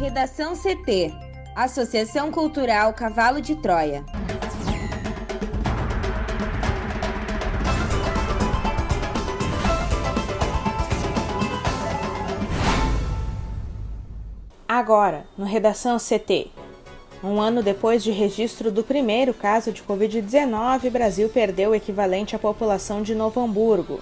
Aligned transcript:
Redação 0.00 0.54
CT 0.56 1.12
Associação 1.54 2.30
Cultural 2.32 2.94
Cavalo 2.94 3.38
de 3.38 3.54
Troia. 3.54 4.02
Agora, 14.66 15.26
no 15.36 15.44
Redação 15.44 15.98
CT. 15.98 16.50
Um 17.22 17.38
ano 17.38 17.62
depois 17.62 18.02
de 18.02 18.10
registro 18.10 18.72
do 18.72 18.82
primeiro 18.82 19.34
caso 19.34 19.70
de 19.70 19.82
Covid-19, 19.82 20.88
Brasil 20.88 21.28
perdeu 21.28 21.72
o 21.72 21.74
equivalente 21.74 22.34
à 22.34 22.38
população 22.38 23.02
de 23.02 23.14
Novo 23.14 23.38
Hamburgo. 23.38 24.00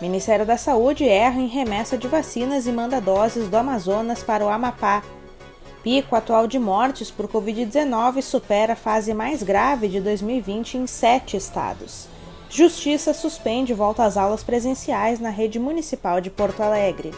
Ministério 0.00 0.46
da 0.46 0.56
Saúde 0.56 1.08
erra 1.08 1.40
em 1.40 1.48
remessa 1.48 1.98
de 1.98 2.06
vacinas 2.06 2.68
e 2.68 2.72
manda 2.72 3.00
doses 3.00 3.48
do 3.48 3.56
Amazonas 3.56 4.22
para 4.22 4.44
o 4.44 4.48
Amapá. 4.48 5.02
Pico 5.84 6.16
atual 6.16 6.46
de 6.46 6.58
mortes 6.58 7.10
por 7.10 7.28
Covid-19 7.28 8.22
supera 8.22 8.72
a 8.72 8.76
fase 8.76 9.12
mais 9.12 9.42
grave 9.42 9.86
de 9.86 10.00
2020 10.00 10.78
em 10.78 10.86
sete 10.86 11.36
estados. 11.36 12.08
Justiça 12.48 13.12
suspende 13.12 13.74
volta 13.74 14.02
às 14.02 14.16
aulas 14.16 14.42
presenciais 14.42 15.20
na 15.20 15.28
rede 15.28 15.58
municipal 15.58 16.22
de 16.22 16.30
Porto 16.30 16.62
Alegre. 16.62 17.10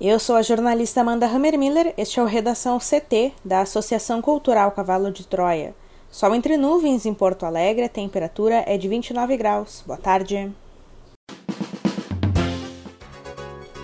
Eu 0.00 0.18
sou 0.18 0.34
a 0.34 0.42
jornalista 0.42 1.00
Amanda 1.00 1.26
Hammermiller, 1.26 1.94
este 1.96 2.18
é 2.18 2.22
o 2.22 2.26
Redação 2.26 2.80
CT 2.80 3.32
da 3.44 3.60
Associação 3.60 4.20
Cultural 4.20 4.72
Cavalo 4.72 5.12
de 5.12 5.24
Troia. 5.24 5.72
Sol 6.10 6.34
entre 6.34 6.56
nuvens 6.56 7.06
em 7.06 7.14
Porto 7.14 7.46
Alegre, 7.46 7.84
a 7.84 7.88
temperatura 7.88 8.64
é 8.66 8.76
de 8.76 8.88
29 8.88 9.36
graus. 9.36 9.84
Boa 9.86 9.98
tarde. 9.98 10.52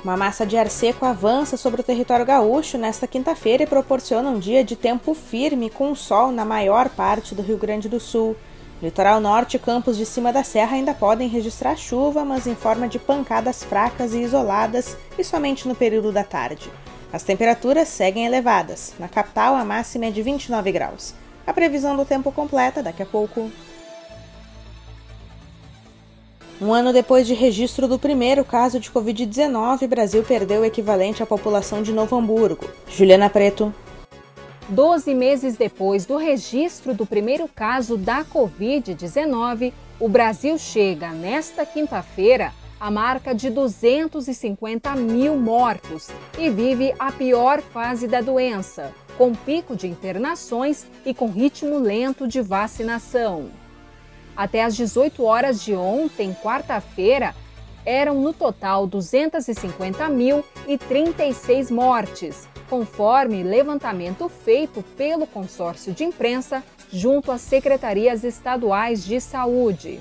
Uma 0.03 0.17
massa 0.17 0.47
de 0.47 0.57
ar 0.57 0.71
seco 0.71 1.05
avança 1.05 1.59
sobre 1.59 1.83
o 1.83 1.85
território 1.85 2.25
gaúcho 2.25 2.79
nesta 2.79 3.07
quinta-feira 3.07 3.65
e 3.65 3.67
proporciona 3.67 4.31
um 4.31 4.39
dia 4.39 4.65
de 4.65 4.75
tempo 4.75 5.13
firme 5.13 5.69
com 5.69 5.95
sol 5.95 6.33
na 6.33 6.43
maior 6.43 6.89
parte 6.89 7.35
do 7.35 7.43
Rio 7.43 7.59
Grande 7.59 7.87
do 7.87 8.01
Sul. 8.01 8.35
Litoral 8.83 9.21
norte 9.21 9.57
e 9.57 9.61
campos 9.61 9.99
de 9.99 10.07
cima 10.07 10.33
da 10.33 10.43
serra 10.43 10.77
ainda 10.77 10.95
podem 10.95 11.29
registrar 11.29 11.77
chuva, 11.77 12.25
mas 12.25 12.47
em 12.47 12.55
forma 12.55 12.89
de 12.89 12.99
pancadas 12.99 13.63
fracas 13.63 14.15
e 14.15 14.23
isoladas 14.23 14.97
e 15.19 15.23
somente 15.23 15.69
no 15.69 15.75
período 15.75 16.11
da 16.11 16.25
tarde. 16.25 16.71
As 17.13 17.23
temperaturas 17.23 17.89
seguem 17.89 18.25
elevadas. 18.25 18.95
Na 18.99 19.07
capital, 19.07 19.55
a 19.55 19.67
máxima 19.67 20.07
é 20.07 20.11
de 20.11 20.23
29 20.23 20.73
graus. 20.73 21.13
A 21.47 21.53
previsão 21.53 21.95
do 21.95 22.07
tempo 22.07 22.33
completa 22.33 22.83
daqui 22.83 23.03
a 23.03 23.07
pouco. 23.07 23.51
Um 26.63 26.75
ano 26.75 26.93
depois 26.93 27.27
de 27.27 27.33
registro 27.33 27.89
do 27.89 27.99
primeiro 27.99 28.45
caso 28.45 28.79
de 28.79 28.91
Covid-19, 28.91 29.87
Brasil 29.87 30.23
perdeu 30.23 30.61
o 30.61 30.65
equivalente 30.65 31.23
à 31.23 31.27
população 31.27 31.83
de 31.83 31.91
Novo 31.91 32.15
Hamburgo. 32.15 32.69
Juliana 32.87 33.31
Preto. 33.31 33.75
Doze 34.69 35.15
meses 35.15 35.57
depois 35.57 36.05
do 36.05 36.19
registro 36.19 36.93
do 36.93 37.07
primeiro 37.07 37.49
caso 37.49 37.97
da 37.97 38.27
Covid-19, 38.27 39.73
o 39.99 40.07
Brasil 40.07 40.59
chega, 40.59 41.09
nesta 41.13 41.65
quinta-feira, 41.65 42.53
à 42.79 42.91
marca 42.91 43.35
de 43.35 43.49
250 43.49 44.95
mil 44.97 45.37
mortos 45.37 46.09
e 46.39 46.51
vive 46.51 46.95
a 46.99 47.11
pior 47.11 47.63
fase 47.63 48.07
da 48.07 48.21
doença, 48.21 48.93
com 49.17 49.35
pico 49.35 49.75
de 49.75 49.89
internações 49.89 50.87
e 51.07 51.15
com 51.15 51.31
ritmo 51.31 51.79
lento 51.79 52.29
de 52.29 52.43
vacinação. 52.43 53.49
Até 54.41 54.65
às 54.65 54.75
18 54.75 55.23
horas 55.23 55.63
de 55.63 55.75
ontem, 55.75 56.35
quarta-feira, 56.43 57.35
eram 57.85 58.23
no 58.23 58.33
total 58.33 58.89
250.036 58.89 61.71
mortes, 61.71 62.49
conforme 62.71 63.43
levantamento 63.43 64.31
feito 64.31 64.83
pelo 64.97 65.27
consórcio 65.27 65.93
de 65.93 66.05
imprensa 66.05 66.65
junto 66.91 67.31
às 67.31 67.43
secretarias 67.43 68.25
estaduais 68.25 69.05
de 69.05 69.21
saúde. 69.21 70.01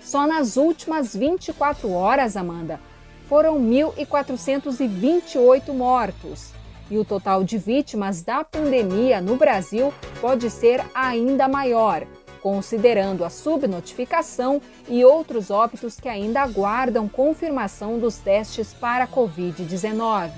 Só 0.01 0.25
nas 0.25 0.57
últimas 0.57 1.15
24 1.15 1.91
horas, 1.91 2.35
Amanda, 2.35 2.79
foram 3.27 3.59
1.428 3.59 5.73
mortos. 5.73 6.53
E 6.89 6.97
o 6.97 7.05
total 7.05 7.43
de 7.43 7.57
vítimas 7.57 8.21
da 8.21 8.43
pandemia 8.43 9.21
no 9.21 9.35
Brasil 9.35 9.93
pode 10.19 10.49
ser 10.49 10.83
ainda 10.93 11.47
maior, 11.47 12.05
considerando 12.41 13.23
a 13.23 13.29
subnotificação 13.29 14.61
e 14.87 15.05
outros 15.05 15.49
óbitos 15.49 15.99
que 15.99 16.09
ainda 16.09 16.41
aguardam 16.41 17.07
confirmação 17.07 17.97
dos 17.97 18.17
testes 18.17 18.73
para 18.73 19.05
a 19.05 19.07
Covid-19. 19.07 20.29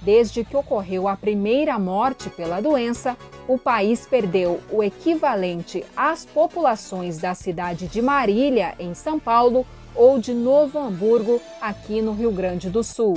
Desde 0.00 0.44
que 0.44 0.56
ocorreu 0.56 1.06
a 1.06 1.16
primeira 1.16 1.78
morte 1.78 2.28
pela 2.30 2.60
doença, 2.60 3.16
o 3.46 3.56
país 3.56 4.04
perdeu 4.04 4.60
o 4.70 4.82
equivalente 4.82 5.84
às 5.96 6.24
populações 6.24 7.18
da 7.18 7.34
cidade 7.34 7.86
de 7.86 8.02
Marília, 8.02 8.74
em 8.80 8.94
São 8.94 9.20
Paulo, 9.20 9.64
ou 9.94 10.18
de 10.18 10.32
Novo 10.32 10.78
Hamburgo, 10.78 11.40
aqui 11.60 12.00
no 12.02 12.12
Rio 12.12 12.30
Grande 12.30 12.70
do 12.70 12.82
Sul. 12.82 13.14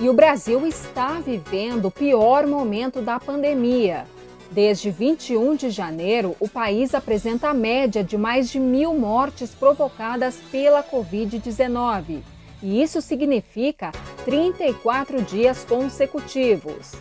E 0.00 0.08
o 0.08 0.12
Brasil 0.12 0.66
está 0.66 1.20
vivendo 1.20 1.86
o 1.86 1.90
pior 1.90 2.46
momento 2.46 3.02
da 3.02 3.18
pandemia. 3.18 4.06
Desde 4.50 4.90
21 4.90 5.56
de 5.56 5.70
janeiro, 5.70 6.34
o 6.40 6.48
país 6.48 6.94
apresenta 6.94 7.48
a 7.48 7.54
média 7.54 8.02
de 8.02 8.16
mais 8.16 8.48
de 8.48 8.58
mil 8.58 8.94
mortes 8.94 9.50
provocadas 9.54 10.36
pela 10.50 10.82
Covid-19. 10.82 12.20
E 12.62 12.82
isso 12.82 13.02
significa 13.02 13.92
34 14.24 15.22
dias 15.22 15.64
consecutivos. 15.64 16.92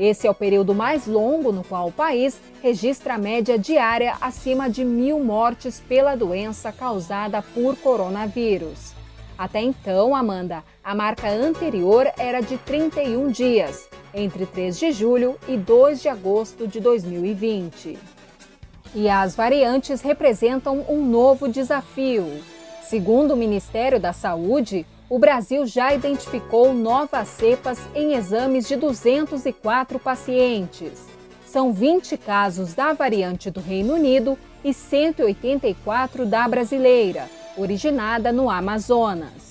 Esse 0.00 0.26
é 0.26 0.30
o 0.30 0.34
período 0.34 0.74
mais 0.74 1.06
longo 1.06 1.52
no 1.52 1.62
qual 1.62 1.88
o 1.88 1.92
país 1.92 2.40
registra 2.62 3.16
a 3.16 3.18
média 3.18 3.58
diária 3.58 4.16
acima 4.18 4.70
de 4.70 4.82
mil 4.82 5.20
mortes 5.20 5.78
pela 5.86 6.16
doença 6.16 6.72
causada 6.72 7.42
por 7.42 7.76
coronavírus. 7.76 8.94
Até 9.36 9.60
então, 9.60 10.14
Amanda, 10.16 10.64
a 10.82 10.94
marca 10.94 11.28
anterior 11.28 12.10
era 12.18 12.40
de 12.40 12.56
31 12.56 13.28
dias, 13.28 13.90
entre 14.14 14.46
3 14.46 14.78
de 14.78 14.90
julho 14.90 15.36
e 15.46 15.58
2 15.58 16.00
de 16.00 16.08
agosto 16.08 16.66
de 16.66 16.80
2020. 16.80 17.98
E 18.94 19.06
as 19.06 19.36
variantes 19.36 20.00
representam 20.00 20.82
um 20.88 21.04
novo 21.04 21.46
desafio. 21.46 22.26
Segundo 22.82 23.34
o 23.34 23.36
Ministério 23.36 24.00
da 24.00 24.14
Saúde, 24.14 24.86
o 25.10 25.18
Brasil 25.18 25.66
já 25.66 25.92
identificou 25.92 26.72
novas 26.72 27.28
cepas 27.28 27.78
em 27.94 28.14
exames 28.14 28.66
de 28.66 28.76
204 28.76 29.98
pacientes. 29.98 31.06
São 31.44 31.72
20 31.72 32.16
casos 32.16 32.72
da 32.72 32.94
variante 32.94 33.50
do 33.50 33.60
Reino 33.60 33.94
Unido 33.94 34.38
e 34.64 34.72
184 34.72 36.24
da 36.24 36.48
brasileira, 36.48 37.28
originada 37.58 38.32
no 38.32 38.48
Amazonas 38.48 39.50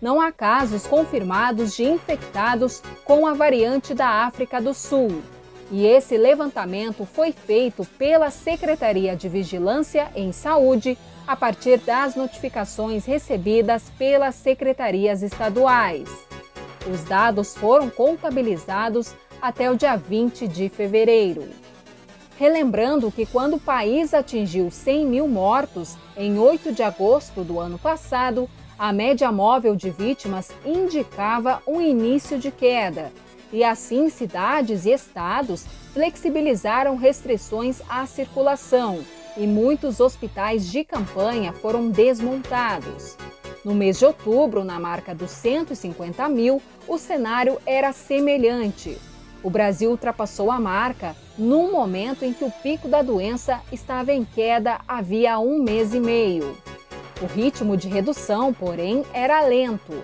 não 0.00 0.20
há 0.20 0.30
casos 0.30 0.86
confirmados 0.86 1.74
de 1.74 1.84
infectados 1.84 2.82
com 3.04 3.26
a 3.26 3.34
variante 3.34 3.94
da 3.94 4.24
África 4.26 4.60
do 4.60 4.72
Sul. 4.72 5.22
E 5.70 5.84
esse 5.84 6.16
levantamento 6.16 7.04
foi 7.04 7.32
feito 7.32 7.84
pela 7.98 8.30
Secretaria 8.30 9.14
de 9.14 9.28
Vigilância 9.28 10.10
em 10.14 10.32
Saúde 10.32 10.96
a 11.28 11.36
partir 11.36 11.78
das 11.80 12.16
notificações 12.16 13.04
recebidas 13.04 13.92
pelas 13.98 14.34
secretarias 14.34 15.22
estaduais. 15.22 16.08
Os 16.90 17.04
dados 17.04 17.54
foram 17.54 17.90
contabilizados 17.90 19.14
até 19.40 19.70
o 19.70 19.76
dia 19.76 19.94
20 19.94 20.48
de 20.48 20.70
fevereiro. 20.70 21.46
Relembrando 22.38 23.12
que 23.12 23.26
quando 23.26 23.56
o 23.56 23.60
país 23.60 24.14
atingiu 24.14 24.70
100 24.70 25.04
mil 25.04 25.28
mortos, 25.28 25.98
em 26.16 26.38
8 26.38 26.72
de 26.72 26.82
agosto 26.82 27.44
do 27.44 27.60
ano 27.60 27.78
passado, 27.78 28.48
a 28.78 28.90
média 28.90 29.30
móvel 29.30 29.76
de 29.76 29.90
vítimas 29.90 30.50
indicava 30.64 31.62
um 31.66 31.78
início 31.78 32.38
de 32.38 32.50
queda, 32.50 33.12
e 33.52 33.62
assim 33.62 34.08
cidades 34.08 34.86
e 34.86 34.92
estados 34.92 35.66
flexibilizaram 35.92 36.96
restrições 36.96 37.82
à 37.86 38.06
circulação 38.06 39.04
e 39.36 39.46
muitos 39.46 40.00
hospitais 40.00 40.70
de 40.70 40.84
campanha 40.84 41.52
foram 41.52 41.90
desmontados. 41.90 43.16
No 43.64 43.74
mês 43.74 43.98
de 43.98 44.06
outubro, 44.06 44.64
na 44.64 44.78
marca 44.78 45.14
dos 45.14 45.30
150 45.30 46.28
mil, 46.28 46.62
o 46.86 46.96
cenário 46.96 47.58
era 47.66 47.92
semelhante. 47.92 48.98
O 49.42 49.50
Brasil 49.50 49.90
ultrapassou 49.90 50.50
a 50.50 50.58
marca 50.58 51.14
num 51.36 51.70
momento 51.70 52.24
em 52.24 52.32
que 52.32 52.44
o 52.44 52.50
pico 52.50 52.88
da 52.88 53.02
doença 53.02 53.60
estava 53.70 54.12
em 54.12 54.24
queda 54.24 54.80
havia 54.86 55.38
um 55.38 55.62
mês 55.62 55.94
e 55.94 56.00
meio. 56.00 56.56
O 57.20 57.26
ritmo 57.26 57.76
de 57.76 57.88
redução, 57.88 58.52
porém, 58.52 59.04
era 59.12 59.40
lento. 59.42 60.02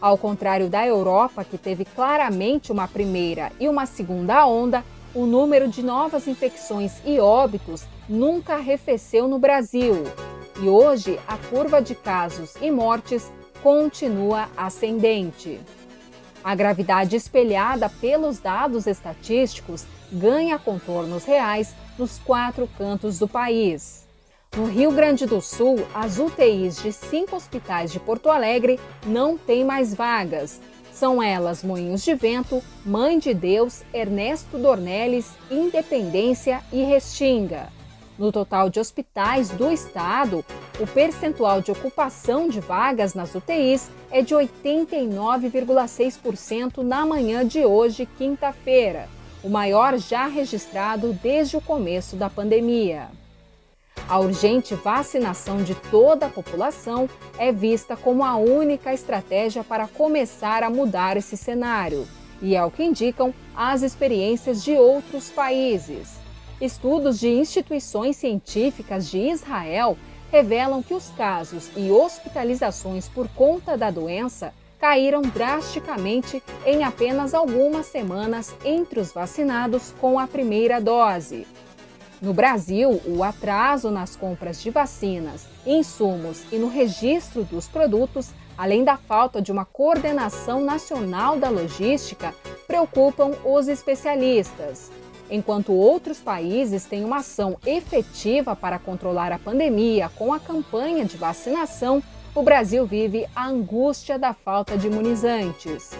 Ao 0.00 0.16
contrário 0.16 0.68
da 0.68 0.86
Europa, 0.86 1.44
que 1.44 1.58
teve 1.58 1.84
claramente 1.84 2.72
uma 2.72 2.88
primeira 2.88 3.52
e 3.60 3.68
uma 3.68 3.84
segunda 3.84 4.46
onda, 4.46 4.82
o 5.14 5.26
número 5.26 5.68
de 5.68 5.82
novas 5.82 6.26
infecções 6.26 6.92
e 7.04 7.18
óbitos 7.18 7.84
nunca 8.10 8.54
arrefeceu 8.54 9.28
no 9.28 9.38
Brasil. 9.38 9.94
E 10.60 10.68
hoje 10.68 11.18
a 11.28 11.38
curva 11.38 11.80
de 11.80 11.94
casos 11.94 12.54
e 12.60 12.70
mortes 12.70 13.30
continua 13.62 14.48
ascendente. 14.56 15.60
A 16.42 16.54
gravidade 16.54 17.14
espelhada 17.14 17.88
pelos 17.88 18.40
dados 18.40 18.86
estatísticos 18.86 19.86
ganha 20.10 20.58
contornos 20.58 21.24
reais 21.24 21.74
nos 21.96 22.18
quatro 22.18 22.68
cantos 22.76 23.18
do 23.18 23.28
país. 23.28 24.06
No 24.56 24.64
Rio 24.64 24.90
Grande 24.90 25.26
do 25.26 25.40
Sul, 25.40 25.86
as 25.94 26.18
UTIs 26.18 26.82
de 26.82 26.92
cinco 26.92 27.36
hospitais 27.36 27.92
de 27.92 28.00
Porto 28.00 28.28
Alegre 28.28 28.80
não 29.06 29.38
têm 29.38 29.64
mais 29.64 29.94
vagas. 29.94 30.60
São 30.92 31.22
elas 31.22 31.62
Moinhos 31.62 32.02
de 32.02 32.14
Vento, 32.14 32.60
Mãe 32.84 33.18
de 33.18 33.32
Deus, 33.32 33.84
Ernesto 33.94 34.58
Dornelles, 34.58 35.30
Independência 35.48 36.60
e 36.72 36.82
Restinga. 36.82 37.79
No 38.20 38.30
total 38.30 38.68
de 38.68 38.78
hospitais 38.78 39.48
do 39.48 39.72
estado, 39.72 40.44
o 40.78 40.86
percentual 40.86 41.62
de 41.62 41.72
ocupação 41.72 42.50
de 42.50 42.60
vagas 42.60 43.14
nas 43.14 43.34
UTIs 43.34 43.90
é 44.10 44.20
de 44.20 44.34
89,6% 44.34 46.82
na 46.82 47.06
manhã 47.06 47.46
de 47.46 47.64
hoje, 47.64 48.06
quinta-feira, 48.18 49.08
o 49.42 49.48
maior 49.48 49.96
já 49.96 50.26
registrado 50.26 51.14
desde 51.14 51.56
o 51.56 51.62
começo 51.62 52.14
da 52.14 52.28
pandemia. 52.28 53.08
A 54.06 54.20
urgente 54.20 54.74
vacinação 54.74 55.62
de 55.62 55.74
toda 55.74 56.26
a 56.26 56.30
população 56.30 57.08
é 57.38 57.50
vista 57.50 57.96
como 57.96 58.22
a 58.22 58.36
única 58.36 58.92
estratégia 58.92 59.64
para 59.64 59.88
começar 59.88 60.62
a 60.62 60.68
mudar 60.68 61.16
esse 61.16 61.38
cenário, 61.38 62.06
e 62.42 62.54
é 62.54 62.62
o 62.62 62.70
que 62.70 62.84
indicam 62.84 63.32
as 63.56 63.80
experiências 63.80 64.62
de 64.62 64.72
outros 64.72 65.30
países. 65.30 66.19
Estudos 66.60 67.18
de 67.18 67.28
instituições 67.28 68.16
científicas 68.16 69.10
de 69.10 69.18
Israel 69.18 69.96
revelam 70.30 70.82
que 70.82 70.92
os 70.92 71.08
casos 71.10 71.70
e 71.74 71.90
hospitalizações 71.90 73.08
por 73.08 73.28
conta 73.28 73.78
da 73.78 73.90
doença 73.90 74.52
caíram 74.78 75.22
drasticamente 75.22 76.42
em 76.66 76.84
apenas 76.84 77.32
algumas 77.32 77.86
semanas 77.86 78.54
entre 78.62 79.00
os 79.00 79.10
vacinados 79.10 79.94
com 80.00 80.18
a 80.18 80.26
primeira 80.26 80.80
dose. 80.80 81.46
No 82.20 82.34
Brasil, 82.34 83.00
o 83.06 83.24
atraso 83.24 83.90
nas 83.90 84.14
compras 84.14 84.62
de 84.62 84.68
vacinas, 84.70 85.46
insumos 85.66 86.42
e 86.52 86.56
no 86.56 86.68
registro 86.68 87.42
dos 87.42 87.66
produtos, 87.66 88.30
além 88.56 88.84
da 88.84 88.98
falta 88.98 89.40
de 89.40 89.50
uma 89.50 89.64
coordenação 89.64 90.62
nacional 90.62 91.38
da 91.38 91.48
logística, 91.48 92.34
preocupam 92.66 93.32
os 93.44 93.68
especialistas. 93.68 94.90
Enquanto 95.30 95.72
outros 95.72 96.18
países 96.18 96.84
têm 96.84 97.04
uma 97.04 97.18
ação 97.18 97.56
efetiva 97.64 98.56
para 98.56 98.80
controlar 98.80 99.30
a 99.30 99.38
pandemia 99.38 100.10
com 100.16 100.32
a 100.32 100.40
campanha 100.40 101.04
de 101.04 101.16
vacinação, 101.16 102.02
o 102.34 102.42
Brasil 102.42 102.84
vive 102.84 103.26
a 103.34 103.46
angústia 103.46 104.18
da 104.18 104.34
falta 104.34 104.76
de 104.76 104.88
imunizantes. 104.88 105.90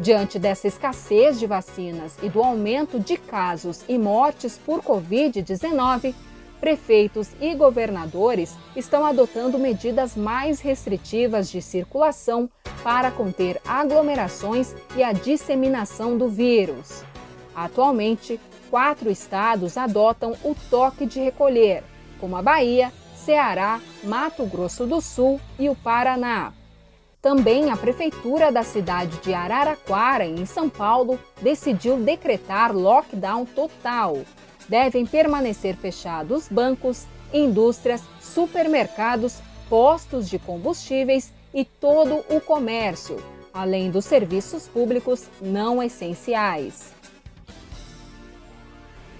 Diante 0.00 0.38
dessa 0.38 0.66
escassez 0.66 1.38
de 1.38 1.46
vacinas 1.46 2.16
e 2.22 2.28
do 2.28 2.42
aumento 2.42 2.98
de 2.98 3.16
casos 3.16 3.84
e 3.88 3.98
mortes 3.98 4.58
por 4.58 4.82
Covid-19, 4.82 6.14
prefeitos 6.60 7.28
e 7.40 7.54
governadores 7.54 8.54
estão 8.74 9.04
adotando 9.04 9.58
medidas 9.58 10.16
mais 10.16 10.60
restritivas 10.60 11.50
de 11.50 11.60
circulação 11.60 12.48
para 12.82 13.10
conter 13.10 13.60
aglomerações 13.66 14.74
e 14.96 15.02
a 15.02 15.12
disseminação 15.12 16.16
do 16.16 16.28
vírus. 16.28 17.04
Atualmente, 17.56 18.38
quatro 18.68 19.10
estados 19.10 19.78
adotam 19.78 20.36
o 20.44 20.54
toque 20.68 21.06
de 21.06 21.18
recolher, 21.20 21.82
como 22.20 22.36
a 22.36 22.42
Bahia, 22.42 22.92
Ceará, 23.16 23.80
Mato 24.04 24.44
Grosso 24.44 24.86
do 24.86 25.00
Sul 25.00 25.40
e 25.58 25.66
o 25.70 25.74
Paraná. 25.74 26.52
Também 27.22 27.70
a 27.70 27.76
prefeitura 27.76 28.52
da 28.52 28.62
cidade 28.62 29.16
de 29.22 29.32
Araraquara, 29.32 30.26
em 30.26 30.44
São 30.44 30.68
Paulo, 30.68 31.18
decidiu 31.40 31.96
decretar 31.96 32.76
lockdown 32.76 33.46
total. 33.46 34.18
Devem 34.68 35.06
permanecer 35.06 35.76
fechados 35.76 36.48
bancos, 36.48 37.06
indústrias, 37.32 38.02
supermercados, 38.20 39.38
postos 39.70 40.28
de 40.28 40.38
combustíveis 40.38 41.32
e 41.54 41.64
todo 41.64 42.22
o 42.28 42.38
comércio, 42.38 43.16
além 43.52 43.90
dos 43.90 44.04
serviços 44.04 44.68
públicos 44.68 45.24
não 45.40 45.82
essenciais. 45.82 46.95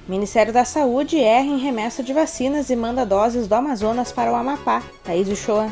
Ministério 0.08 0.52
da 0.52 0.64
Saúde 0.64 1.18
erra 1.18 1.46
em 1.46 1.58
remessa 1.58 2.00
de 2.00 2.12
vacinas 2.12 2.70
e 2.70 2.76
manda 2.76 3.04
doses 3.04 3.48
do 3.48 3.54
Amazonas 3.56 4.12
para 4.12 4.30
o 4.30 4.36
Amapá. 4.36 4.80
Thaís 5.02 5.28
Uchoa. 5.28 5.68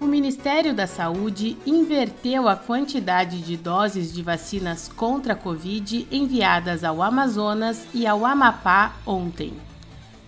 O 0.00 0.06
Ministério 0.06 0.74
da 0.74 0.88
Saúde 0.88 1.56
inverteu 1.64 2.48
a 2.48 2.56
quantidade 2.56 3.42
de 3.42 3.56
doses 3.56 4.12
de 4.12 4.24
vacinas 4.24 4.88
contra 4.88 5.34
a 5.34 5.36
Covid 5.36 6.08
enviadas 6.10 6.82
ao 6.82 7.00
Amazonas 7.00 7.86
e 7.94 8.08
ao 8.08 8.26
Amapá 8.26 8.96
ontem. 9.06 9.52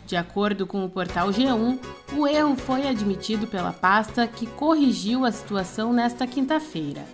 De 0.07 0.15
acordo 0.15 0.65
com 0.65 0.85
o 0.85 0.91
portal 0.91 1.31
G1, 1.31 1.81
o 2.17 2.29
erro 2.29 2.55
foi 2.55 2.87
admitido 2.87 3.49
pela 3.49 3.73
pasta 3.73 4.25
que 4.29 4.47
corrigiu 4.47 5.25
a 5.25 5.33
situação 5.33 5.93
nesta 5.93 6.29
quinta-feira. 6.29 7.05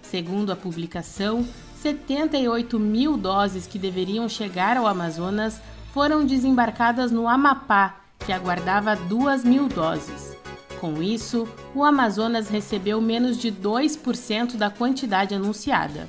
Segundo 0.00 0.52
a 0.52 0.56
publicação, 0.56 1.44
78 1.82 2.78
mil 2.78 3.16
doses 3.16 3.66
que 3.66 3.76
deveriam 3.76 4.28
chegar 4.28 4.76
ao 4.76 4.86
Amazonas 4.86 5.60
foram 5.92 6.24
desembarcadas 6.24 7.10
no 7.10 7.26
Amapá, 7.26 7.96
que 8.20 8.32
aguardava 8.32 8.94
2 8.94 9.42
mil 9.42 9.66
doses. 9.66 10.36
Com 10.80 11.02
isso, 11.02 11.48
o 11.74 11.82
Amazonas 11.82 12.48
recebeu 12.48 13.00
menos 13.00 13.36
de 13.36 13.50
2% 13.50 14.54
da 14.54 14.70
quantidade 14.70 15.34
anunciada. 15.34 16.08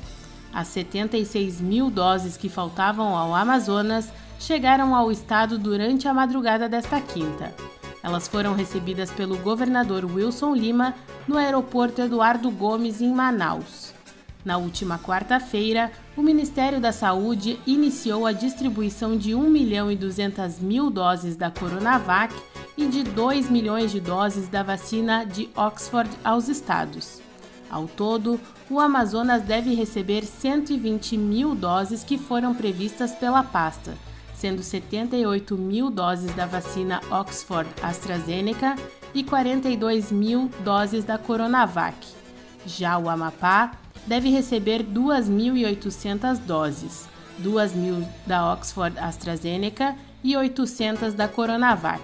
As 0.53 0.67
76 0.67 1.59
mil 1.59 1.89
doses 1.89 2.37
que 2.37 2.49
faltavam 2.49 3.17
ao 3.17 3.33
Amazonas 3.33 4.13
chegaram 4.39 4.93
ao 4.93 5.11
estado 5.11 5.57
durante 5.57 6.07
a 6.07 6.13
madrugada 6.13 6.69
desta 6.69 7.01
quinta. 7.01 7.51
Elas 8.03 8.27
foram 8.27 8.53
recebidas 8.53 9.09
pelo 9.09 9.37
governador 9.37 10.05
Wilson 10.05 10.53
Lima 10.53 10.93
no 11.27 11.35
aeroporto 11.35 11.99
Eduardo 11.99 12.51
Gomes, 12.51 13.01
em 13.01 13.11
Manaus. 13.11 13.82
Na 14.45 14.57
última 14.57 14.99
quarta-feira, 14.99 15.91
o 16.17 16.21
Ministério 16.21 16.81
da 16.81 16.91
Saúde 16.91 17.57
iniciou 17.65 18.25
a 18.25 18.33
distribuição 18.33 19.17
de 19.17 19.33
1 19.33 19.49
milhão 19.49 19.89
e 19.89 19.95
200 19.95 20.59
mil 20.59 20.89
doses 20.89 21.37
da 21.37 21.49
Coronavac 21.49 22.33
e 22.77 22.85
de 22.87 23.03
2 23.03 23.49
milhões 23.49 23.91
de 23.91 24.01
doses 24.01 24.49
da 24.49 24.61
vacina 24.61 25.23
de 25.23 25.49
Oxford 25.55 26.09
aos 26.23 26.49
estados. 26.49 27.21
Ao 27.69 27.87
todo, 27.87 28.39
o 28.69 28.79
Amazonas 28.79 29.43
deve 29.43 29.73
receber 29.73 30.25
120 30.25 31.17
mil 31.17 31.55
doses 31.55 32.03
que 32.03 32.17
foram 32.17 32.53
previstas 32.53 33.15
pela 33.15 33.43
pasta, 33.43 33.97
sendo 34.35 34.61
78 34.61 35.57
mil 35.57 35.89
doses 35.89 36.35
da 36.35 36.45
vacina 36.45 37.01
Oxford 37.09 37.69
AstraZeneca 37.81 38.75
e 39.13 39.23
42 39.23 40.11
mil 40.11 40.51
doses 40.65 41.05
da 41.05 41.17
Coronavac. 41.17 41.95
Já 42.65 42.97
o 42.97 43.09
Amapá 43.09 43.71
deve 44.05 44.29
receber 44.29 44.83
2.800 44.83 46.37
doses, 46.39 47.07
2.000 47.41 48.05
da 48.25 48.53
Oxford 48.53 48.97
AstraZeneca 48.99 49.95
e 50.23 50.35
800 50.35 51.13
da 51.13 51.27
Coronavac. 51.27 52.01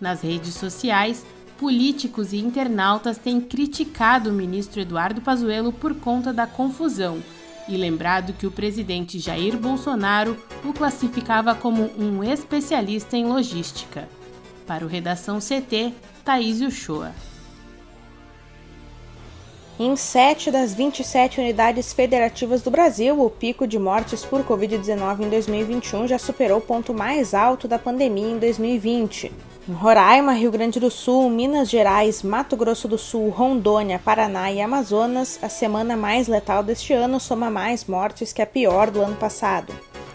Nas 0.00 0.22
redes 0.22 0.54
sociais, 0.54 1.24
políticos 1.58 2.32
e 2.32 2.38
internautas 2.38 3.18
têm 3.18 3.40
criticado 3.40 4.30
o 4.30 4.32
ministro 4.32 4.80
Eduardo 4.80 5.20
Pazuello 5.20 5.72
por 5.72 5.94
conta 5.94 6.32
da 6.32 6.46
confusão 6.46 7.22
e 7.68 7.76
lembrado 7.76 8.32
que 8.32 8.46
o 8.46 8.50
presidente 8.50 9.18
Jair 9.18 9.58
Bolsonaro 9.58 10.36
o 10.64 10.72
classificava 10.72 11.54
como 11.54 11.90
um 11.98 12.24
especialista 12.24 13.16
em 13.16 13.26
logística. 13.26 14.08
Para 14.66 14.84
o 14.84 14.88
Redação 14.88 15.38
CT, 15.38 15.92
Thaís 16.24 16.60
Uchoa. 16.60 17.12
Em 19.80 19.94
7 19.94 20.50
das 20.50 20.74
27 20.74 21.40
unidades 21.40 21.92
federativas 21.92 22.62
do 22.62 22.68
Brasil, 22.68 23.24
o 23.24 23.30
pico 23.30 23.64
de 23.64 23.78
mortes 23.78 24.24
por 24.24 24.42
Covid-19 24.42 25.20
em 25.20 25.28
2021 25.28 26.08
já 26.08 26.18
superou 26.18 26.58
o 26.58 26.60
ponto 26.60 26.92
mais 26.92 27.32
alto 27.32 27.68
da 27.68 27.78
pandemia 27.78 28.26
em 28.26 28.38
2020. 28.40 29.30
Em 29.68 29.72
Roraima, 29.72 30.32
Rio 30.32 30.50
Grande 30.50 30.80
do 30.80 30.90
Sul, 30.90 31.30
Minas 31.30 31.70
Gerais, 31.70 32.24
Mato 32.24 32.56
Grosso 32.56 32.88
do 32.88 32.98
Sul, 32.98 33.28
Rondônia, 33.28 34.00
Paraná 34.04 34.50
e 34.50 34.60
Amazonas, 34.60 35.38
a 35.40 35.48
semana 35.48 35.96
mais 35.96 36.26
letal 36.26 36.64
deste 36.64 36.92
ano 36.92 37.20
soma 37.20 37.48
mais 37.48 37.84
mortes 37.84 38.32
que 38.32 38.42
a 38.42 38.46
pior 38.46 38.90
do 38.90 39.00
ano 39.00 39.14
passado. 39.14 39.72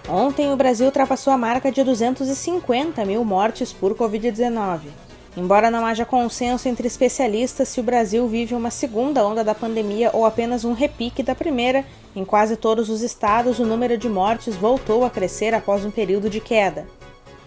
Ontem, 0.10 0.52
o 0.52 0.58
Brasil 0.58 0.88
ultrapassou 0.88 1.32
a 1.32 1.38
marca 1.38 1.72
de 1.72 1.82
250 1.82 3.06
mil 3.06 3.24
mortes 3.24 3.72
por 3.72 3.96
Covid-19. 3.96 5.03
Embora 5.36 5.72
não 5.72 5.84
haja 5.84 6.06
consenso 6.06 6.70
entre 6.70 6.88
especialistas 6.88 7.68
se 7.68 7.80
o 7.80 7.84
Brasil 7.84 8.28
vive 8.28 8.54
uma 8.54 8.70
segunda 8.70 9.26
onda 9.26 9.44
da 9.44 9.56
pandemia 9.56 10.12
ou 10.14 10.26
apenas 10.26 10.64
um 10.64 10.74
repique 10.74 11.24
da 11.24 11.34
primeira, 11.34 11.84
em 12.16 12.24
quase 12.24 12.56
todos 12.56 12.88
os 12.90 13.02
estados 13.02 13.58
o 13.58 13.66
número 13.66 13.98
de 13.98 14.08
mortes 14.08 14.56
voltou 14.56 15.04
a 15.04 15.10
crescer 15.10 15.56
após 15.56 15.84
um 15.84 15.90
período 15.90 16.30
de 16.30 16.40
queda. 16.40 16.86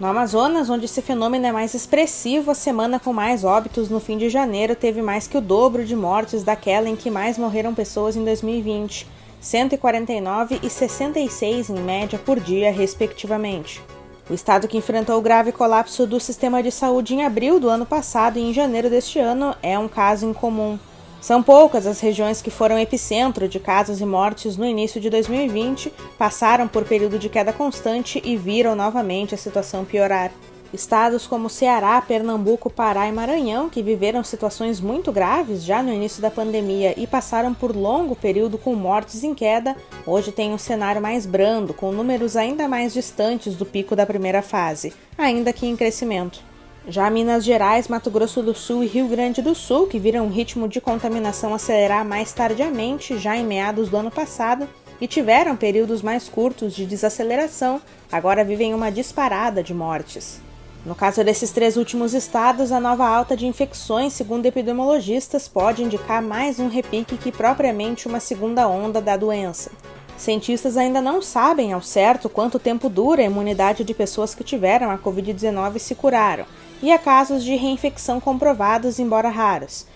No 0.00 0.08
Amazonas, 0.08 0.68
onde 0.68 0.84
esse 0.84 1.00
fenômeno 1.00 1.46
é 1.46 1.52
mais 1.52 1.74
expressivo, 1.74 2.50
a 2.50 2.54
semana 2.54 2.98
com 2.98 3.12
mais 3.12 3.44
óbitos 3.44 3.88
no 3.88 4.00
fim 4.00 4.18
de 4.18 4.28
janeiro 4.28 4.74
teve 4.74 5.00
mais 5.00 5.28
que 5.28 5.38
o 5.38 5.40
dobro 5.40 5.84
de 5.84 5.94
mortes 5.94 6.42
daquela 6.42 6.88
em 6.88 6.96
que 6.96 7.08
mais 7.08 7.38
morreram 7.38 7.72
pessoas 7.72 8.16
em 8.16 8.24
2020, 8.24 9.06
149 9.40 10.58
e 10.62 10.68
66 10.68 11.70
em 11.70 11.78
média 11.78 12.18
por 12.18 12.40
dia, 12.40 12.70
respectivamente. 12.72 13.80
O 14.28 14.34
estado 14.34 14.66
que 14.66 14.76
enfrentou 14.76 15.16
o 15.18 15.22
grave 15.22 15.52
colapso 15.52 16.04
do 16.04 16.18
sistema 16.18 16.60
de 16.60 16.72
saúde 16.72 17.14
em 17.14 17.24
abril 17.24 17.60
do 17.60 17.68
ano 17.68 17.86
passado 17.86 18.38
e 18.38 18.42
em 18.42 18.52
janeiro 18.52 18.90
deste 18.90 19.20
ano 19.20 19.54
é 19.62 19.78
um 19.78 19.86
caso 19.86 20.26
incomum. 20.26 20.76
São 21.20 21.42
poucas 21.42 21.86
as 21.86 22.00
regiões 22.00 22.42
que 22.42 22.50
foram 22.50 22.76
epicentro 22.76 23.48
de 23.48 23.60
casos 23.60 24.00
e 24.00 24.04
mortes 24.04 24.56
no 24.56 24.66
início 24.66 25.00
de 25.00 25.08
2020, 25.10 25.92
passaram 26.18 26.66
por 26.66 26.84
período 26.84 27.20
de 27.20 27.28
queda 27.28 27.52
constante 27.52 28.20
e 28.24 28.36
viram 28.36 28.74
novamente 28.74 29.32
a 29.32 29.38
situação 29.38 29.84
piorar. 29.84 30.32
Estados 30.72 31.26
como 31.26 31.48
Ceará, 31.48 32.00
Pernambuco, 32.00 32.68
Pará 32.68 33.08
e 33.08 33.12
Maranhão, 33.12 33.68
que 33.68 33.82
viveram 33.82 34.24
situações 34.24 34.80
muito 34.80 35.12
graves 35.12 35.64
já 35.64 35.82
no 35.82 35.92
início 35.92 36.20
da 36.20 36.30
pandemia 36.30 36.94
e 36.98 37.06
passaram 37.06 37.54
por 37.54 37.74
longo 37.74 38.16
período 38.16 38.58
com 38.58 38.74
mortes 38.74 39.22
em 39.22 39.34
queda, 39.34 39.76
hoje 40.06 40.32
têm 40.32 40.52
um 40.52 40.58
cenário 40.58 41.00
mais 41.00 41.24
brando, 41.26 41.72
com 41.72 41.92
números 41.92 42.36
ainda 42.36 42.66
mais 42.66 42.92
distantes 42.92 43.54
do 43.54 43.64
pico 43.64 43.94
da 43.94 44.04
primeira 44.04 44.42
fase, 44.42 44.92
ainda 45.16 45.52
que 45.52 45.66
em 45.66 45.76
crescimento. 45.76 46.40
Já 46.88 47.10
Minas 47.10 47.44
Gerais, 47.44 47.88
Mato 47.88 48.10
Grosso 48.10 48.42
do 48.42 48.54
Sul 48.54 48.84
e 48.84 48.86
Rio 48.86 49.08
Grande 49.08 49.42
do 49.42 49.54
Sul, 49.56 49.88
que 49.88 49.98
viram 49.98 50.26
o 50.26 50.30
ritmo 50.30 50.68
de 50.68 50.80
contaminação 50.80 51.52
acelerar 51.52 52.04
mais 52.04 52.32
tardiamente, 52.32 53.18
já 53.18 53.36
em 53.36 53.44
meados 53.44 53.88
do 53.88 53.96
ano 53.96 54.10
passado, 54.10 54.68
e 55.00 55.06
tiveram 55.08 55.56
períodos 55.56 56.00
mais 56.00 56.28
curtos 56.28 56.74
de 56.74 56.86
desaceleração, 56.86 57.80
agora 58.10 58.44
vivem 58.44 58.72
uma 58.72 58.90
disparada 58.90 59.62
de 59.62 59.74
mortes. 59.74 60.45
No 60.86 60.94
caso 60.94 61.24
desses 61.24 61.50
três 61.50 61.76
últimos 61.76 62.14
estados, 62.14 62.70
a 62.70 62.78
nova 62.78 63.04
alta 63.04 63.36
de 63.36 63.44
infecções, 63.44 64.12
segundo 64.12 64.46
epidemiologistas, 64.46 65.48
pode 65.48 65.82
indicar 65.82 66.22
mais 66.22 66.60
um 66.60 66.68
repique 66.68 67.16
que 67.16 67.32
propriamente 67.32 68.06
uma 68.06 68.20
segunda 68.20 68.68
onda 68.68 69.00
da 69.00 69.16
doença. 69.16 69.72
Cientistas 70.16 70.76
ainda 70.76 71.00
não 71.00 71.20
sabem 71.20 71.72
ao 71.72 71.82
certo 71.82 72.28
quanto 72.28 72.60
tempo 72.60 72.88
dura 72.88 73.20
a 73.20 73.24
imunidade 73.24 73.82
de 73.82 73.92
pessoas 73.92 74.32
que 74.32 74.44
tiveram 74.44 74.88
a 74.88 74.96
Covid-19 74.96 75.74
e 75.74 75.80
se 75.80 75.96
curaram, 75.96 76.46
e 76.80 76.92
há 76.92 76.98
casos 77.00 77.42
de 77.42 77.56
reinfecção 77.56 78.20
comprovados, 78.20 79.00
embora 79.00 79.28
raros. 79.28 79.88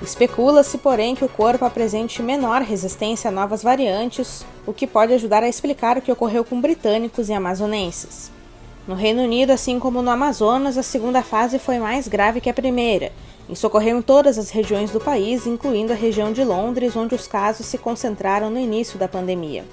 Especula-se, 0.00 0.78
porém, 0.78 1.16
que 1.16 1.24
o 1.24 1.28
corpo 1.28 1.64
apresente 1.64 2.22
menor 2.22 2.62
resistência 2.62 3.30
a 3.30 3.32
novas 3.32 3.64
variantes, 3.64 4.46
o 4.64 4.72
que 4.72 4.86
pode 4.86 5.12
ajudar 5.12 5.42
a 5.42 5.48
explicar 5.48 5.98
o 5.98 6.02
que 6.02 6.12
ocorreu 6.12 6.44
com 6.44 6.60
britânicos 6.60 7.28
e 7.28 7.32
amazonenses. 7.32 8.35
No 8.86 8.94
Reino 8.94 9.22
Unido, 9.22 9.50
assim 9.50 9.80
como 9.80 10.00
no 10.00 10.10
Amazonas, 10.10 10.78
a 10.78 10.82
segunda 10.82 11.20
fase 11.20 11.58
foi 11.58 11.78
mais 11.78 12.06
grave 12.06 12.40
que 12.40 12.48
a 12.48 12.54
primeira. 12.54 13.10
Isso 13.48 13.66
ocorreu 13.66 13.98
em 13.98 14.02
todas 14.02 14.38
as 14.38 14.50
regiões 14.50 14.92
do 14.92 15.00
país, 15.00 15.44
incluindo 15.44 15.92
a 15.92 15.96
região 15.96 16.32
de 16.32 16.44
Londres, 16.44 16.94
onde 16.94 17.14
os 17.14 17.26
casos 17.26 17.66
se 17.66 17.78
concentraram 17.78 18.48
no 18.48 18.58
início 18.58 18.96
da 18.96 19.08
pandemia. 19.08 19.64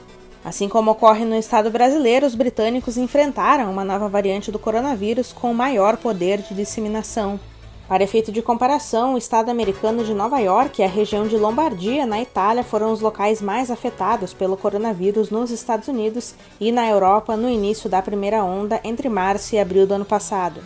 Assim 0.43 0.67
como 0.67 0.91
ocorre 0.91 1.25
no 1.25 1.35
estado 1.35 1.69
brasileiro, 1.69 2.25
os 2.25 2.33
britânicos 2.33 2.97
enfrentaram 2.97 3.71
uma 3.71 3.85
nova 3.85 4.09
variante 4.09 4.51
do 4.51 4.59
coronavírus 4.59 5.31
com 5.31 5.53
maior 5.53 5.95
poder 5.97 6.41
de 6.41 6.55
disseminação. 6.55 7.39
Para 7.93 8.05
efeito 8.05 8.31
de 8.31 8.41
comparação, 8.41 9.13
o 9.13 9.19
estado 9.19 9.51
americano 9.51 10.03
de 10.03 10.15
Nova 10.15 10.39
York 10.39 10.81
e 10.81 10.83
a 10.83 10.87
região 10.87 11.27
de 11.27 11.37
Lombardia, 11.37 12.07
na 12.07 12.19
Itália, 12.19 12.63
foram 12.63 12.91
os 12.91 13.01
locais 13.01 13.39
mais 13.39 13.69
afetados 13.69 14.33
pelo 14.33 14.57
coronavírus 14.57 15.29
nos 15.29 15.51
Estados 15.51 15.87
Unidos 15.87 16.33
e 16.59 16.71
na 16.71 16.89
Europa 16.89 17.37
no 17.37 17.47
início 17.47 17.87
da 17.87 18.01
primeira 18.01 18.43
onda 18.43 18.81
entre 18.83 19.07
março 19.09 19.53
e 19.53 19.59
abril 19.59 19.85
do 19.85 19.93
ano 19.93 20.05
passado. 20.05 20.59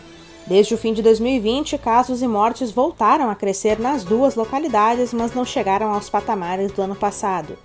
Desde 0.46 0.72
o 0.72 0.78
fim 0.78 0.94
de 0.94 1.02
2020, 1.02 1.76
casos 1.76 2.22
e 2.22 2.26
mortes 2.26 2.70
voltaram 2.70 3.28
a 3.28 3.34
crescer 3.34 3.78
nas 3.78 4.04
duas 4.04 4.34
localidades, 4.34 5.12
mas 5.12 5.34
não 5.34 5.44
chegaram 5.44 5.92
aos 5.92 6.08
patamares 6.08 6.72
do 6.72 6.80
ano 6.80 6.96
passado. 6.96 7.58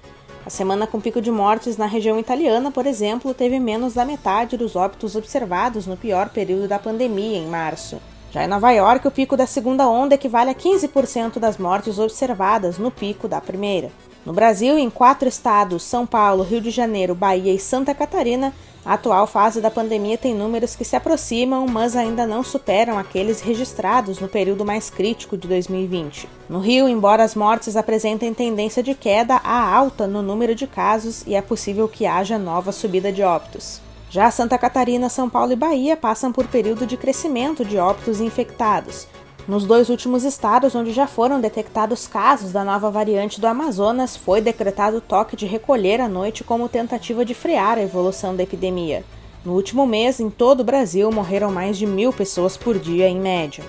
A 0.46 0.50
semana 0.50 0.86
com 0.86 1.00
pico 1.00 1.22
de 1.22 1.32
mortes 1.32 1.78
na 1.78 1.86
região 1.86 2.20
italiana, 2.20 2.70
por 2.70 2.86
exemplo, 2.86 3.34
teve 3.34 3.62
menos 3.62 3.94
da 3.94 4.04
metade 4.04 4.58
dos 4.58 4.76
óbitos 4.76 5.16
observados 5.16 5.88
no 5.88 5.96
pior 5.96 6.28
período 6.32 6.68
da 6.68 6.78
pandemia, 6.78 7.38
em 7.38 7.48
março. 7.48 7.98
Já 8.34 8.44
em 8.44 8.48
Nova 8.48 8.72
York, 8.72 9.08
o 9.08 9.12
pico 9.12 9.38
da 9.38 9.46
segunda 9.46 9.88
onda 9.88 10.16
equivale 10.16 10.50
a 10.50 10.56
15% 10.56 11.38
das 11.38 11.60
mortes 11.60 12.00
observadas 12.00 12.80
no 12.80 12.90
pico 12.90 13.28
da 13.28 13.40
primeira. 13.40 13.92
No 14.26 14.34
Brasil, 14.34 14.76
em 14.76 14.90
quatro 14.90 15.30
estados, 15.30 15.84
São 15.84 16.04
Paulo, 16.04 16.42
Rio 16.42 16.60
de 16.60 16.72
Janeiro, 16.72 17.14
Bahia 17.14 17.54
e 17.54 17.60
Santa 17.60 17.94
Catarina, 17.94 18.52
a 18.84 18.96
atual 18.96 19.28
fase 19.28 19.62
da 19.62 19.70
pandemia 19.70 20.18
tem 20.18 20.34
números 20.34 20.76
que 20.76 20.84
se 20.84 20.96
aproximam, 20.96 21.68
mas 21.68 21.96
ainda 21.96 22.26
não 22.26 22.44
superam 22.44 22.98
aqueles 22.98 23.40
registrados 23.40 24.20
no 24.20 24.28
período 24.28 24.66
mais 24.66 24.90
crítico 24.90 25.38
de 25.38 25.48
2020. 25.48 26.28
No 26.50 26.60
Rio, 26.60 26.90
embora 26.90 27.24
as 27.24 27.36
mortes 27.36 27.78
apresentem 27.78 28.34
tendência 28.34 28.82
de 28.82 28.96
queda, 28.96 29.42
há 29.44 29.76
alta 29.76 30.08
no 30.08 30.24
número 30.24 30.56
de 30.56 30.66
casos 30.66 31.24
e 31.28 31.36
é 31.36 31.42
possível 31.42 31.88
que 31.88 32.08
haja 32.08 32.40
nova 32.40 32.72
subida 32.72 33.12
de 33.12 33.22
óbitos. 33.22 33.80
Já 34.14 34.30
Santa 34.30 34.60
Catarina, 34.60 35.10
São 35.10 35.28
Paulo 35.28 35.54
e 35.54 35.56
Bahia 35.56 35.98
passam 35.98 36.32
por 36.32 36.46
período 36.46 36.86
de 36.86 36.96
crescimento 36.96 37.66
de 37.66 37.80
óbitos 37.80 38.22
infectados. 38.22 39.08
Nos 39.48 39.66
dois 39.66 39.90
últimos 39.90 40.24
estados 40.24 40.76
onde 40.76 40.92
já 40.92 41.08
foram 41.08 41.42
detectados 41.42 42.06
casos 42.06 42.52
da 42.52 42.64
nova 42.64 42.92
variante 42.92 43.42
do 43.42 43.48
Amazonas, 43.48 44.16
foi 44.16 44.40
decretado 44.40 45.02
toque 45.02 45.36
de 45.36 45.48
recolher 45.48 46.00
à 46.00 46.08
noite 46.08 46.44
como 46.44 46.70
tentativa 46.70 47.26
de 47.26 47.34
frear 47.34 47.80
a 47.80 47.82
evolução 47.82 48.36
da 48.36 48.44
epidemia. 48.44 49.04
No 49.44 49.54
último 49.54 49.88
mês, 49.88 50.20
em 50.20 50.30
todo 50.30 50.60
o 50.60 50.64
Brasil, 50.64 51.12
morreram 51.12 51.52
mais 51.52 51.76
de 51.76 51.88
mil 51.88 52.14
pessoas 52.14 52.56
por 52.56 52.78
dia, 52.78 53.10
em 53.10 53.20
média. 53.20 53.64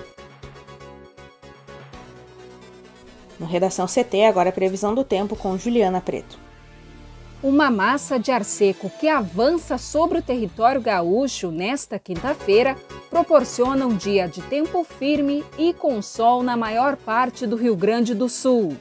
No 3.39 3.47
Redação 3.47 3.87
CT, 3.87 4.25
agora 4.25 4.49
a 4.49 4.53
previsão 4.53 4.93
do 4.93 5.03
tempo 5.03 5.35
com 5.35 5.57
Juliana 5.57 6.01
Preto. 6.01 6.44
Uma 7.45 7.69
massa 7.69 8.17
de 8.17 8.31
ar 8.31 8.43
seco 8.43 8.89
que 8.99 9.07
avança 9.07 9.77
sobre 9.77 10.17
o 10.17 10.21
território 10.23 10.81
gaúcho 10.81 11.51
nesta 11.51 11.99
quinta-feira 11.99 12.75
proporciona 13.07 13.85
um 13.85 13.95
dia 13.95 14.27
de 14.27 14.41
tempo 14.41 14.83
firme 14.83 15.45
e 15.55 15.71
com 15.71 16.01
sol 16.01 16.41
na 16.41 16.57
maior 16.57 16.95
parte 16.95 17.45
do 17.45 17.55
Rio 17.55 17.75
Grande 17.75 18.15
do 18.15 18.27
Sul. 18.27 18.75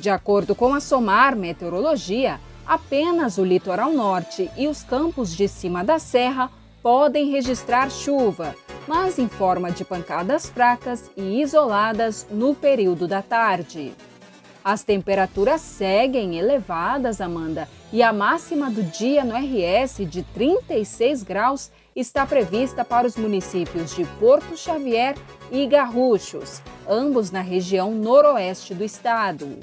De 0.00 0.10
acordo 0.10 0.52
com 0.52 0.74
a 0.74 0.80
SOMAR 0.80 1.36
Meteorologia, 1.36 2.40
apenas 2.66 3.38
o 3.38 3.44
litoral 3.44 3.92
norte 3.92 4.50
e 4.56 4.66
os 4.66 4.82
campos 4.82 5.32
de 5.32 5.46
cima 5.46 5.84
da 5.84 6.00
serra 6.00 6.50
podem 6.82 7.30
registrar 7.30 7.88
chuva, 7.88 8.56
mas 8.88 9.16
em 9.16 9.28
forma 9.28 9.70
de 9.70 9.84
pancadas 9.84 10.50
fracas 10.50 11.08
e 11.16 11.40
isoladas 11.40 12.26
no 12.32 12.52
período 12.52 13.06
da 13.06 13.22
tarde. 13.22 13.94
As 14.64 14.84
temperaturas 14.84 15.60
seguem 15.60 16.38
elevadas, 16.38 17.20
Amanda, 17.20 17.68
e 17.92 18.00
a 18.00 18.12
máxima 18.12 18.70
do 18.70 18.82
dia 18.82 19.24
no 19.24 19.34
RS 19.34 20.08
de 20.08 20.22
36 20.22 21.24
graus 21.24 21.70
está 21.96 22.24
prevista 22.24 22.84
para 22.84 23.06
os 23.06 23.16
municípios 23.16 23.94
de 23.94 24.04
Porto 24.20 24.56
Xavier 24.56 25.16
e 25.50 25.66
Garruchos, 25.66 26.62
ambos 26.88 27.32
na 27.32 27.40
região 27.40 27.90
noroeste 27.90 28.72
do 28.72 28.84
estado. 28.84 29.58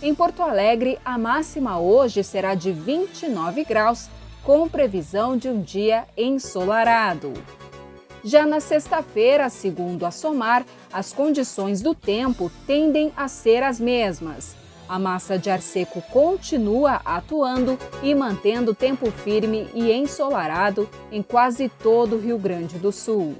Em 0.00 0.14
Porto 0.14 0.40
Alegre, 0.40 0.98
a 1.04 1.18
máxima 1.18 1.80
hoje 1.80 2.22
será 2.22 2.54
de 2.54 2.70
29 2.70 3.64
graus, 3.64 4.08
com 4.44 4.68
previsão 4.68 5.36
de 5.36 5.48
um 5.48 5.60
dia 5.60 6.04
ensolarado. 6.16 7.34
Já 8.24 8.44
na 8.44 8.60
sexta-feira, 8.60 9.48
segundo 9.48 10.04
a 10.04 10.10
SOMAR, 10.10 10.64
as 10.92 11.12
condições 11.12 11.80
do 11.80 11.94
tempo 11.94 12.50
tendem 12.66 13.12
a 13.16 13.28
ser 13.28 13.62
as 13.62 13.78
mesmas. 13.78 14.56
A 14.88 14.98
massa 14.98 15.38
de 15.38 15.50
ar 15.50 15.60
seco 15.60 16.00
continua 16.10 17.00
atuando 17.04 17.78
e 18.02 18.14
mantendo 18.14 18.74
tempo 18.74 19.10
firme 19.10 19.68
e 19.74 19.92
ensolarado 19.92 20.88
em 21.12 21.22
quase 21.22 21.68
todo 21.68 22.16
o 22.16 22.18
Rio 22.18 22.38
Grande 22.38 22.78
do 22.78 22.90
Sul. 22.90 23.36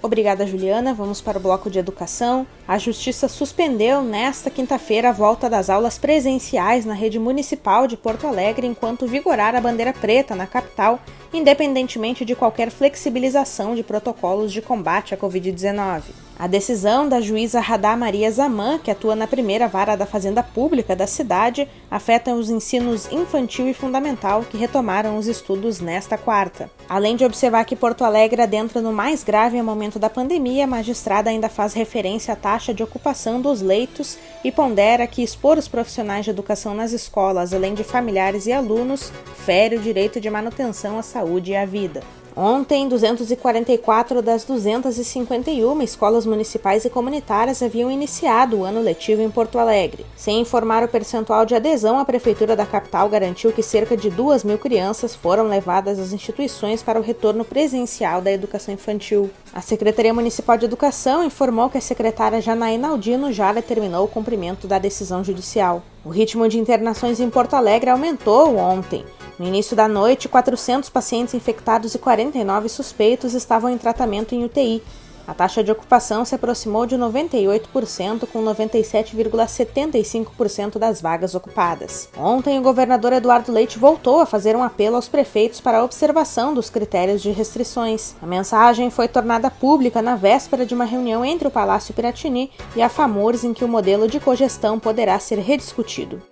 Obrigada, 0.00 0.46
Juliana. 0.46 0.94
Vamos 0.94 1.20
para 1.20 1.38
o 1.38 1.40
bloco 1.40 1.68
de 1.68 1.78
educação. 1.78 2.46
A 2.66 2.78
Justiça 2.78 3.26
suspendeu 3.26 4.00
nesta 4.02 4.48
quinta-feira 4.48 5.08
a 5.08 5.12
volta 5.12 5.50
das 5.50 5.68
aulas 5.68 5.98
presenciais 5.98 6.84
na 6.84 6.94
rede 6.94 7.18
municipal 7.18 7.86
de 7.86 7.96
Porto 7.96 8.26
Alegre 8.26 8.66
enquanto 8.66 9.06
vigorar 9.08 9.56
a 9.56 9.60
bandeira 9.60 9.92
preta 9.92 10.36
na 10.36 10.46
capital, 10.46 11.00
independentemente 11.32 12.24
de 12.24 12.36
qualquer 12.36 12.70
flexibilização 12.70 13.74
de 13.74 13.82
protocolos 13.82 14.52
de 14.52 14.62
combate 14.62 15.14
à 15.14 15.16
Covid-19. 15.16 16.27
A 16.38 16.46
decisão 16.46 17.08
da 17.08 17.20
juíza 17.20 17.58
Radá 17.58 17.96
Maria 17.96 18.30
Zaman, 18.30 18.78
que 18.78 18.92
atua 18.92 19.16
na 19.16 19.26
primeira 19.26 19.66
vara 19.66 19.96
da 19.96 20.06
Fazenda 20.06 20.40
Pública 20.40 20.94
da 20.94 21.04
cidade, 21.04 21.68
afeta 21.90 22.32
os 22.32 22.48
ensinos 22.48 23.10
infantil 23.10 23.68
e 23.68 23.74
fundamental 23.74 24.44
que 24.48 24.56
retomaram 24.56 25.18
os 25.18 25.26
estudos 25.26 25.80
nesta 25.80 26.16
quarta. 26.16 26.70
Além 26.88 27.16
de 27.16 27.24
observar 27.24 27.64
que 27.64 27.74
Porto 27.74 28.04
Alegre 28.04 28.40
adentra 28.40 28.80
no 28.80 28.92
mais 28.92 29.24
grave 29.24 29.60
momento 29.60 29.98
da 29.98 30.08
pandemia, 30.08 30.62
a 30.62 30.68
magistrada 30.68 31.28
ainda 31.28 31.48
faz 31.48 31.74
referência 31.74 32.34
à 32.34 32.36
taxa 32.36 32.72
de 32.72 32.84
ocupação 32.84 33.40
dos 33.40 33.60
leitos 33.60 34.16
e 34.44 34.52
pondera 34.52 35.08
que 35.08 35.24
expor 35.24 35.58
os 35.58 35.66
profissionais 35.66 36.24
de 36.24 36.30
educação 36.30 36.72
nas 36.72 36.92
escolas, 36.92 37.52
além 37.52 37.74
de 37.74 37.82
familiares 37.82 38.46
e 38.46 38.52
alunos, 38.52 39.12
fere 39.44 39.74
o 39.74 39.80
direito 39.80 40.20
de 40.20 40.30
manutenção 40.30 41.00
à 41.00 41.02
saúde 41.02 41.50
e 41.50 41.56
à 41.56 41.66
vida. 41.66 42.00
Ontem, 42.40 42.88
244 42.88 44.22
das 44.22 44.44
251 44.44 45.82
escolas 45.82 46.24
municipais 46.24 46.84
e 46.84 46.88
comunitárias 46.88 47.60
haviam 47.60 47.90
iniciado 47.90 48.58
o 48.58 48.64
ano 48.64 48.80
letivo 48.80 49.20
em 49.20 49.28
Porto 49.28 49.58
Alegre. 49.58 50.06
Sem 50.16 50.40
informar 50.40 50.84
o 50.84 50.88
percentual 50.88 51.44
de 51.44 51.56
adesão, 51.56 51.98
a 51.98 52.04
Prefeitura 52.04 52.54
da 52.54 52.64
capital 52.64 53.08
garantiu 53.08 53.50
que 53.50 53.60
cerca 53.60 53.96
de 53.96 54.08
2 54.08 54.44
mil 54.44 54.56
crianças 54.56 55.16
foram 55.16 55.48
levadas 55.48 55.98
às 55.98 56.12
instituições 56.12 56.80
para 56.80 57.00
o 57.00 57.02
retorno 57.02 57.44
presencial 57.44 58.22
da 58.22 58.30
educação 58.30 58.72
infantil. 58.72 59.28
A 59.52 59.60
Secretaria 59.60 60.14
Municipal 60.14 60.56
de 60.56 60.66
Educação 60.66 61.24
informou 61.24 61.68
que 61.68 61.78
a 61.78 61.80
secretária 61.80 62.40
Janaína 62.40 62.90
Aldino 62.90 63.32
já 63.32 63.52
determinou 63.52 64.04
o 64.04 64.08
cumprimento 64.08 64.68
da 64.68 64.78
decisão 64.78 65.24
judicial. 65.24 65.82
O 66.04 66.10
ritmo 66.10 66.48
de 66.48 66.58
internações 66.58 67.20
em 67.20 67.28
Porto 67.28 67.54
Alegre 67.54 67.90
aumentou 67.90 68.56
ontem. 68.56 69.04
No 69.38 69.46
início 69.46 69.76
da 69.76 69.86
noite, 69.86 70.28
400 70.28 70.88
pacientes 70.88 71.34
infectados 71.34 71.94
e 71.94 71.98
49 71.98 72.68
suspeitos 72.68 73.34
estavam 73.34 73.70
em 73.70 73.78
tratamento 73.78 74.34
em 74.34 74.44
UTI. 74.44 74.82
A 75.28 75.34
taxa 75.34 75.62
de 75.62 75.70
ocupação 75.70 76.24
se 76.24 76.34
aproximou 76.34 76.86
de 76.86 76.96
98%, 76.96 78.26
com 78.32 78.42
97,75% 78.42 80.78
das 80.78 81.02
vagas 81.02 81.34
ocupadas. 81.34 82.08
Ontem, 82.16 82.58
o 82.58 82.62
governador 82.62 83.12
Eduardo 83.12 83.52
Leite 83.52 83.78
voltou 83.78 84.22
a 84.22 84.26
fazer 84.26 84.56
um 84.56 84.62
apelo 84.62 84.96
aos 84.96 85.06
prefeitos 85.06 85.60
para 85.60 85.80
a 85.80 85.84
observação 85.84 86.54
dos 86.54 86.70
critérios 86.70 87.20
de 87.20 87.30
restrições. 87.30 88.16
A 88.22 88.26
mensagem 88.26 88.88
foi 88.88 89.06
tornada 89.06 89.50
pública 89.50 90.00
na 90.00 90.16
véspera 90.16 90.64
de 90.64 90.72
uma 90.72 90.86
reunião 90.86 91.22
entre 91.22 91.46
o 91.46 91.50
Palácio 91.50 91.92
Piratini 91.92 92.50
e 92.74 92.80
a 92.80 92.88
FAMURS, 92.88 93.44
em 93.44 93.52
que 93.52 93.66
o 93.66 93.68
modelo 93.68 94.08
de 94.08 94.18
cogestão 94.18 94.80
poderá 94.80 95.18
ser 95.18 95.40
rediscutido. 95.40 96.22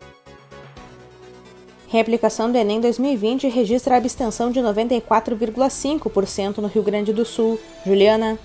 Reaplicação 1.86 2.50
do 2.50 2.56
Enem 2.56 2.80
2020 2.80 3.46
registra 3.48 3.94
a 3.94 3.98
abstenção 3.98 4.50
de 4.50 4.60
94,5% 4.60 6.56
no 6.56 6.68
Rio 6.68 6.82
Grande 6.82 7.12
do 7.12 7.26
Sul. 7.26 7.60
Juliana. 7.84 8.38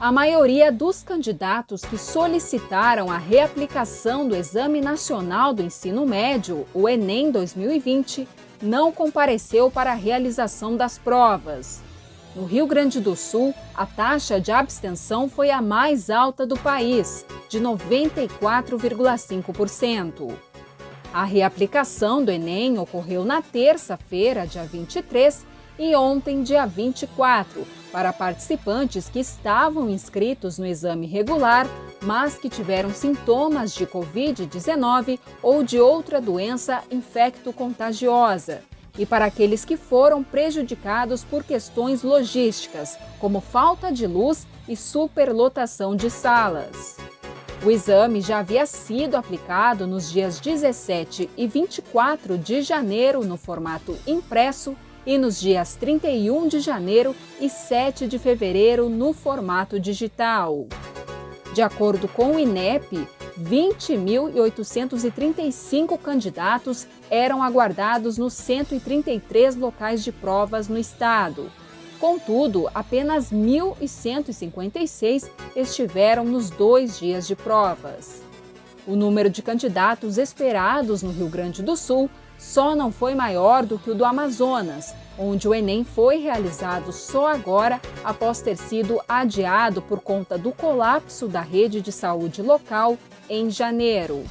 A 0.00 0.10
maioria 0.10 0.72
dos 0.72 1.02
candidatos 1.02 1.82
que 1.82 1.98
solicitaram 1.98 3.10
a 3.10 3.18
reaplicação 3.18 4.26
do 4.26 4.34
Exame 4.34 4.80
Nacional 4.80 5.52
do 5.52 5.62
Ensino 5.62 6.06
Médio, 6.06 6.66
o 6.72 6.88
Enem 6.88 7.30
2020, 7.30 8.26
não 8.62 8.90
compareceu 8.90 9.70
para 9.70 9.92
a 9.92 9.94
realização 9.94 10.74
das 10.74 10.96
provas. 10.96 11.82
No 12.34 12.46
Rio 12.46 12.66
Grande 12.66 12.98
do 12.98 13.14
Sul, 13.14 13.54
a 13.74 13.84
taxa 13.84 14.40
de 14.40 14.50
abstenção 14.50 15.28
foi 15.28 15.50
a 15.50 15.60
mais 15.60 16.08
alta 16.08 16.46
do 16.46 16.58
país, 16.58 17.26
de 17.50 17.60
94,5%. 17.60 20.32
A 21.12 21.24
reaplicação 21.24 22.24
do 22.24 22.30
Enem 22.30 22.78
ocorreu 22.78 23.22
na 23.22 23.42
terça-feira, 23.42 24.46
dia 24.46 24.64
23, 24.64 25.44
e 25.78 25.94
ontem, 25.94 26.42
dia 26.42 26.64
24, 26.64 27.66
para 27.92 28.12
participantes 28.12 29.08
que 29.08 29.18
estavam 29.18 29.90
inscritos 29.90 30.58
no 30.58 30.66
exame 30.66 31.06
regular, 31.06 31.66
mas 32.02 32.36
que 32.36 32.48
tiveram 32.48 32.92
sintomas 32.94 33.74
de 33.74 33.86
Covid-19 33.86 35.18
ou 35.42 35.62
de 35.62 35.78
outra 35.78 36.20
doença 36.20 36.82
infecto-contagiosa. 36.90 38.62
E 38.98 39.06
para 39.06 39.26
aqueles 39.26 39.64
que 39.64 39.76
foram 39.76 40.22
prejudicados 40.22 41.22
por 41.24 41.44
questões 41.44 42.02
logísticas, 42.02 42.98
como 43.18 43.40
falta 43.40 43.92
de 43.92 44.06
luz 44.06 44.46
e 44.68 44.76
superlotação 44.76 45.94
de 45.94 46.10
salas. 46.10 46.96
O 47.62 47.70
exame 47.70 48.22
já 48.22 48.38
havia 48.38 48.64
sido 48.64 49.16
aplicado 49.16 49.86
nos 49.86 50.10
dias 50.10 50.40
17 50.40 51.28
e 51.36 51.46
24 51.46 52.38
de 52.38 52.62
janeiro 52.62 53.22
no 53.22 53.36
formato 53.36 53.96
impresso 54.06 54.74
e 55.06 55.18
nos 55.18 55.40
dias 55.40 55.76
31 55.76 56.48
de 56.48 56.60
janeiro 56.60 57.14
e 57.40 57.48
7 57.48 58.06
de 58.06 58.18
fevereiro 58.18 58.88
no 58.88 59.12
formato 59.12 59.80
digital. 59.80 60.66
De 61.52 61.62
acordo 61.62 62.08
com 62.08 62.36
o 62.36 62.38
INEP, 62.38 63.08
20.835 63.40 65.98
candidatos 65.98 66.86
eram 67.08 67.42
aguardados 67.42 68.18
nos 68.18 68.34
133 68.34 69.56
locais 69.56 70.04
de 70.04 70.12
provas 70.12 70.68
no 70.68 70.76
estado. 70.78 71.50
Contudo, 71.98 72.68
apenas 72.74 73.32
1.156 73.32 75.30
estiveram 75.56 76.24
nos 76.24 76.50
dois 76.50 76.98
dias 76.98 77.26
de 77.26 77.34
provas. 77.34 78.22
O 78.86 78.94
número 78.96 79.28
de 79.28 79.42
candidatos 79.42 80.16
esperados 80.16 81.02
no 81.02 81.10
Rio 81.10 81.28
Grande 81.28 81.62
do 81.62 81.76
Sul 81.76 82.08
só 82.40 82.74
não 82.74 82.90
foi 82.90 83.14
maior 83.14 83.64
do 83.64 83.78
que 83.78 83.90
o 83.90 83.94
do 83.94 84.04
Amazonas, 84.04 84.94
onde 85.18 85.46
o 85.46 85.54
Enem 85.54 85.84
foi 85.84 86.16
realizado 86.16 86.92
só 86.92 87.28
agora 87.28 87.80
após 88.02 88.40
ter 88.40 88.56
sido 88.56 89.00
adiado 89.08 89.82
por 89.82 90.00
conta 90.00 90.36
do 90.36 90.50
colapso 90.50 91.28
da 91.28 91.42
rede 91.42 91.80
de 91.80 91.92
saúde 91.92 92.42
local 92.42 92.96
em 93.28 93.50
janeiro. 93.50 94.24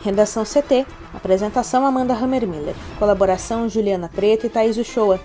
Redação 0.00 0.44
CT 0.44 0.86
Apresentação 1.12 1.84
Amanda 1.84 2.14
Hammermiller. 2.14 2.76
Colaboração 3.00 3.68
Juliana 3.68 4.08
Preto 4.08 4.46
e 4.46 4.48
Thaís 4.48 4.76
Uchoa. 4.76 5.18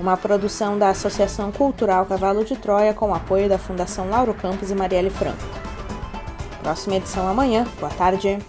Uma 0.00 0.16
produção 0.16 0.76
da 0.76 0.88
Associação 0.88 1.52
Cultural 1.52 2.06
Cavalo 2.06 2.44
de 2.44 2.56
Troia 2.56 2.92
com 2.92 3.14
apoio 3.14 3.48
da 3.48 3.56
Fundação 3.56 4.10
Lauro 4.10 4.34
Campos 4.34 4.72
e 4.72 4.74
Marielle 4.74 5.10
Franco. 5.10 5.46
Próxima 6.60 6.96
edição 6.96 7.28
amanhã. 7.28 7.64
Boa 7.78 7.92
tarde. 7.92 8.40